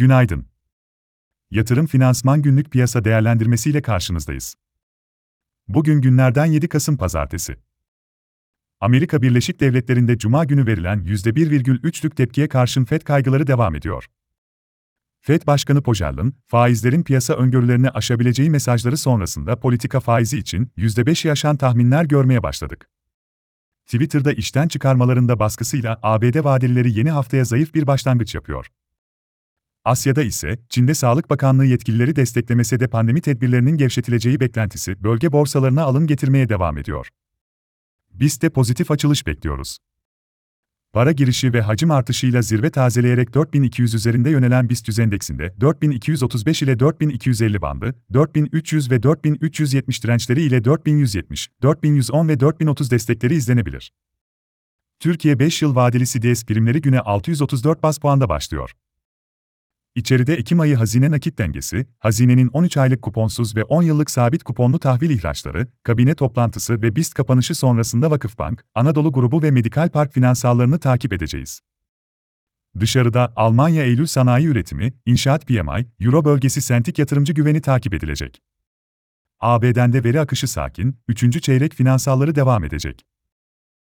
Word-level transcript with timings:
Günaydın. 0.00 0.46
Yatırım 1.50 1.86
Finansman 1.86 2.42
Günlük 2.42 2.70
Piyasa 2.70 3.04
Değerlendirmesi 3.04 3.70
ile 3.70 3.82
karşınızdayız. 3.82 4.54
Bugün 5.68 6.00
günlerden 6.00 6.44
7 6.44 6.68
Kasım 6.68 6.96
Pazartesi. 6.96 7.56
Amerika 8.80 9.22
Birleşik 9.22 9.60
Devletleri'nde 9.60 10.18
Cuma 10.18 10.44
günü 10.44 10.66
verilen 10.66 10.98
%1,3'lük 11.04 12.14
tepkiye 12.14 12.48
karşın 12.48 12.84
FED 12.84 13.02
kaygıları 13.02 13.46
devam 13.46 13.74
ediyor. 13.74 14.06
FED 15.20 15.46
Başkanı 15.46 15.82
Powell'ın, 15.82 16.34
faizlerin 16.46 17.02
piyasa 17.02 17.34
öngörülerini 17.34 17.90
aşabileceği 17.90 18.50
mesajları 18.50 18.96
sonrasında 18.96 19.60
politika 19.60 20.00
faizi 20.00 20.38
için 20.38 20.72
%5'i 20.76 21.30
aşan 21.30 21.56
tahminler 21.56 22.04
görmeye 22.04 22.42
başladık. 22.42 22.88
Twitter'da 23.86 24.32
işten 24.32 24.68
çıkarmalarında 24.68 25.38
baskısıyla 25.38 25.98
ABD 26.02 26.44
vadelileri 26.44 26.98
yeni 26.98 27.10
haftaya 27.10 27.44
zayıf 27.44 27.74
bir 27.74 27.86
başlangıç 27.86 28.34
yapıyor. 28.34 28.70
Asya'da 29.84 30.22
ise, 30.22 30.58
Çin'de 30.68 30.94
Sağlık 30.94 31.30
Bakanlığı 31.30 31.64
yetkilileri 31.64 32.16
desteklemese 32.16 32.80
de 32.80 32.88
pandemi 32.88 33.20
tedbirlerinin 33.20 33.76
gevşetileceği 33.76 34.40
beklentisi 34.40 35.04
bölge 35.04 35.32
borsalarına 35.32 35.82
alım 35.82 36.06
getirmeye 36.06 36.48
devam 36.48 36.78
ediyor. 36.78 37.08
Biz 38.10 38.42
de 38.42 38.50
pozitif 38.50 38.90
açılış 38.90 39.26
bekliyoruz. 39.26 39.78
Para 40.92 41.12
girişi 41.12 41.52
ve 41.52 41.60
hacim 41.60 41.90
artışıyla 41.90 42.42
zirve 42.42 42.70
tazeleyerek 42.70 43.34
4200 43.34 43.94
üzerinde 43.94 44.30
yönelen 44.30 44.68
BIST 44.68 44.98
endeksinde 44.98 45.54
4235 45.60 46.62
ile 46.62 46.78
4250 46.78 47.62
bandı, 47.62 47.94
4300 48.12 48.90
ve 48.90 49.02
4370 49.02 50.04
dirençleri 50.04 50.42
ile 50.42 50.64
4170, 50.64 51.48
4110 51.62 52.28
ve 52.28 52.40
4030 52.40 52.90
destekleri 52.90 53.34
izlenebilir. 53.34 53.92
Türkiye 55.00 55.38
5 55.38 55.62
yıl 55.62 55.74
vadeli 55.74 56.06
CDS 56.06 56.44
primleri 56.44 56.80
güne 56.80 57.00
634 57.00 57.82
bas 57.82 57.98
puanda 57.98 58.28
başlıyor. 58.28 58.74
İçeride 60.00 60.34
Ekim 60.34 60.60
ayı 60.60 60.76
hazine 60.76 61.10
nakit 61.10 61.38
dengesi, 61.38 61.86
hazinenin 61.98 62.48
13 62.48 62.76
aylık 62.76 63.02
kuponsuz 63.02 63.56
ve 63.56 63.64
10 63.64 63.82
yıllık 63.82 64.10
sabit 64.10 64.44
kuponlu 64.44 64.78
tahvil 64.78 65.10
ihraçları, 65.10 65.66
kabine 65.82 66.14
toplantısı 66.14 66.82
ve 66.82 66.96
BIST 66.96 67.14
kapanışı 67.14 67.54
sonrasında 67.54 68.10
Vakıfbank, 68.10 68.64
Anadolu 68.74 69.12
Grubu 69.12 69.42
ve 69.42 69.50
Medikal 69.50 69.88
Park 69.88 70.12
finansallarını 70.12 70.78
takip 70.78 71.12
edeceğiz. 71.12 71.60
Dışarıda 72.80 73.32
Almanya 73.36 73.84
Eylül 73.84 74.06
sanayi 74.06 74.46
üretimi, 74.46 74.92
inşaat 75.06 75.46
PMI, 75.46 75.86
Euro 76.00 76.24
bölgesi 76.24 76.60
sentik 76.60 76.98
yatırımcı 76.98 77.32
güveni 77.32 77.60
takip 77.60 77.94
edilecek. 77.94 78.42
ABD'de 79.40 80.04
veri 80.04 80.20
akışı 80.20 80.48
sakin, 80.48 80.98
3. 81.08 81.42
çeyrek 81.42 81.74
finansalları 81.74 82.34
devam 82.34 82.64
edecek. 82.64 83.06